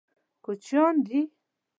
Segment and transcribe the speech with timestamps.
[0.43, 1.19] کوچیان دي.